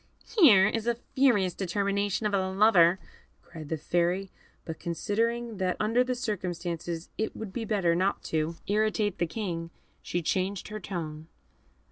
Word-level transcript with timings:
"Here 0.35 0.67
is 0.67 0.87
a 0.87 0.95
furious 1.15 1.53
determination 1.53 2.25
of 2.25 2.33
a 2.33 2.49
lover!" 2.49 2.97
cried 3.43 3.69
the 3.69 3.77
Fairy; 3.77 4.31
but 4.65 4.79
considering 4.79 5.57
that 5.57 5.77
under 5.79 6.03
the 6.03 6.15
circumstances 6.15 7.09
it 7.19 7.35
would 7.35 7.53
be 7.53 7.65
better 7.65 7.93
not 7.93 8.23
to 8.23 8.55
irritate 8.65 9.19
the 9.19 9.27
King, 9.27 9.69
she 10.01 10.23
changed 10.23 10.69
her 10.69 10.79
tone. 10.79 11.27